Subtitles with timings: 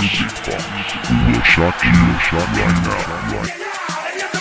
[0.00, 0.64] Music Box.
[0.72, 1.10] Music Box.
[1.10, 1.92] We will shock you,
[2.24, 2.96] shock right now.
[3.36, 3.52] Right.
[3.52, 4.40] Music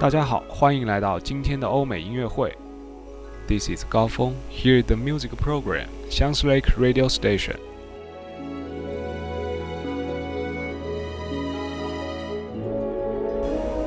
[0.00, 2.52] 大家好，欢迎来到今天的欧美音乐会。
[3.46, 7.56] This is 高峰，Here is the music program, Sounds Lake Radio Station。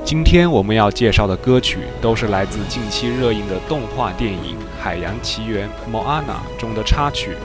[0.08, 7.36] 今天我们要介绍的歌曲都是来自近期热映的动画电影《海洋奇缘》（Moana） 中的插曲。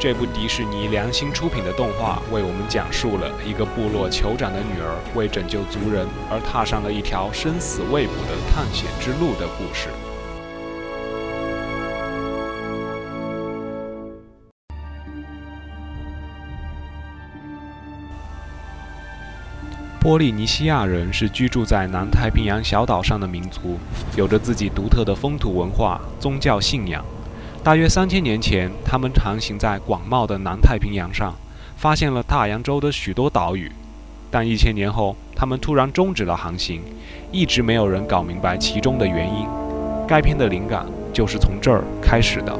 [0.00, 10.09] 这部迪士尼良心出品的动画为我们讲述了一个部落酋长的女儿为拯救族人而踏上了一条生死未卜的探险之路的故事。
[20.00, 23.78] 波利尼西亚人是居住在南太平洋小岛上的民族，
[24.16, 27.04] 有着自己独特的风土文化、宗教信仰。
[27.62, 31.34] 大约三千年前，他们航行在广袤的南太平洋上，
[31.76, 33.70] 发现了大洋洲的许多岛屿。
[34.30, 36.80] 但一千年后，他们突然终止了航行，
[37.30, 39.46] 一直没有人搞明白其中的原因。
[40.08, 42.58] 该片的灵感就是从这儿开始的。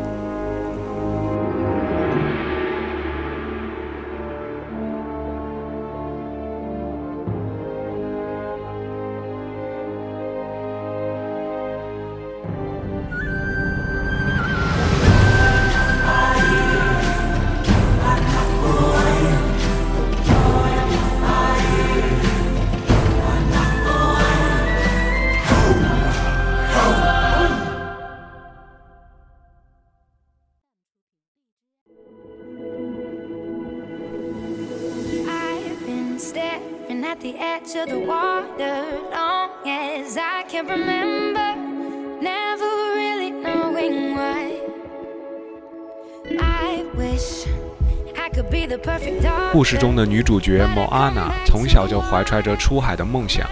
[49.53, 53.45] 故事中的女主角莫阿娜从小就怀揣着出海的梦想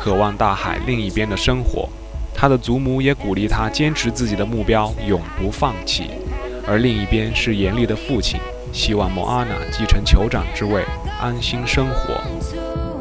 [0.00, 1.88] 渴望大海另一边的生活。
[2.34, 6.10] 她的祖母也鼓励她坚持自己的目标永不放弃。
[6.66, 8.40] 而另一边是严厉的父亲
[8.72, 10.84] 希望莫阿娜继承酋长之位
[11.20, 12.93] 安心生活。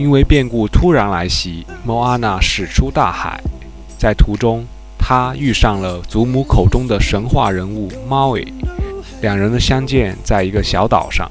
[0.00, 3.38] 因为变故突然来袭，莫阿娜驶出大海，
[3.98, 4.64] 在途中，
[4.98, 8.50] 她遇上了祖母口中的神话人物猫尾，
[9.20, 11.30] 两人的相见在一个小岛上。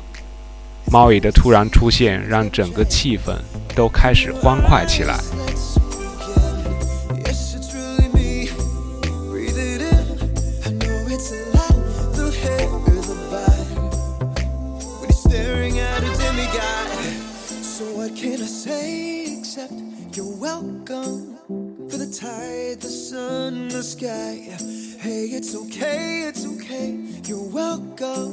[0.91, 3.35] 猫尾的突然出现，让整个气氛
[3.75, 5.18] 都开始欢快起来。
[18.70, 19.74] Say except
[20.16, 21.36] you're welcome?
[21.90, 24.34] For the tide, the sun, the sky.
[25.06, 26.90] Hey, it's okay, it's okay.
[27.26, 28.32] You're welcome.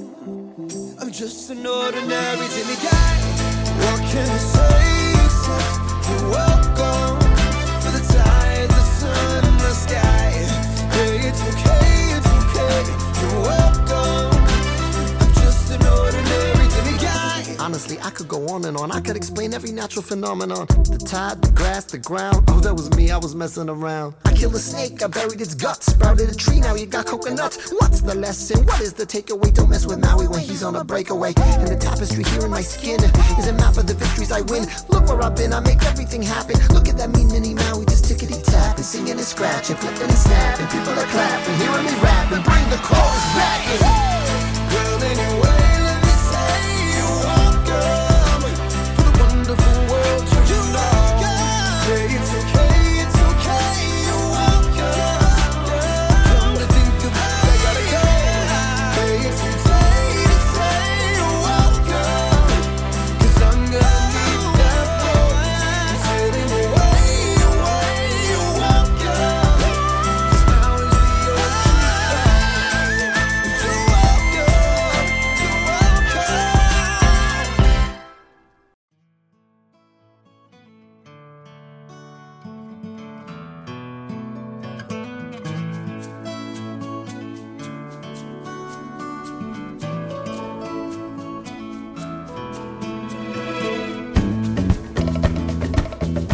[1.00, 3.19] I'm just an ordinary demigod.
[3.83, 4.95] What can I say
[18.48, 18.90] on and on.
[18.90, 20.66] I could explain every natural phenomenon.
[20.66, 22.44] The tide, the grass, the ground.
[22.48, 24.14] Oh, that was me, I was messing around.
[24.25, 25.87] I killed a snake, I buried its guts.
[25.87, 27.72] Sprouted a tree, now you got coconuts.
[27.78, 28.64] What's the lesson?
[28.66, 29.52] What is the takeaway?
[29.52, 31.32] Don't mess with Maui when he's on a breakaway.
[31.37, 33.02] And the tapestry here in my skin
[33.38, 34.66] is a map of the victories I win.
[34.88, 36.56] Look where I've been, I make everything happen.
[36.75, 40.19] Look at that mean mini Maui, just tickety tap and singing and scratching, flipping and
[40.19, 40.66] snapping.
[40.69, 42.42] People are clapping, hearing me rapping.
[42.42, 43.60] Bring the chorus back.
[44.70, 45.65] Well, anyway,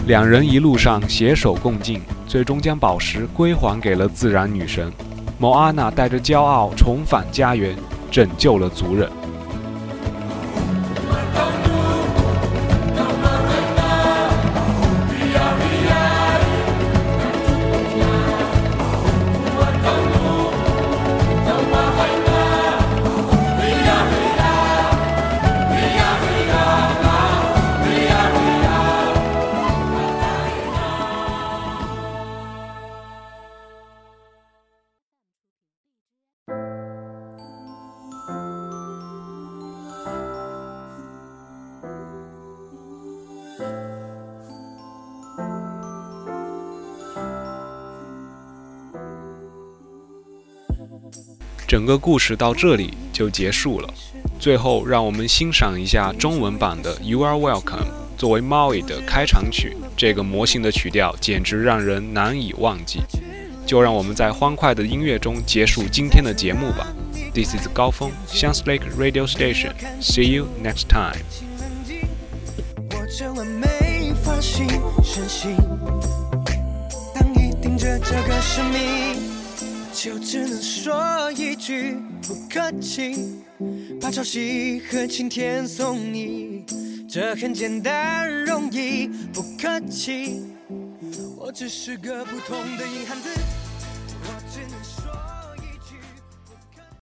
[0.05, 4.93] 两人一路上携手共进，最终将宝石归还给了自然女神。
[5.39, 7.77] 某阿娜带着骄傲重返家园，
[8.11, 9.09] 拯救了族人。
[51.73, 53.89] 整个故事到这里就结束了。
[54.39, 57.63] 最后，让我们欣赏一下中文版的《You Are Welcome》
[58.19, 59.75] 作为 Maui 的开场曲。
[59.97, 63.01] 这个魔性的曲调简直让人难以忘记。
[63.65, 66.87] 就让我们在欢快的音乐中结束今天的节目吧。
[67.33, 69.73] This is 高峰 s h a n s Lake Radio Station.
[70.03, 71.25] See you next time.
[72.91, 74.69] 我这完美发型
[75.03, 75.57] 身形，
[77.15, 79.32] 当你盯着这个生命，
[80.03, 81.95] 就只能说一句
[82.27, 83.39] 不客气，
[84.01, 86.65] 把潮汐和晴天送你，
[87.09, 90.43] 这很简单容易，不客气。
[91.37, 93.29] 我只是个普通的硬汉子，
[94.25, 95.02] 我只能说。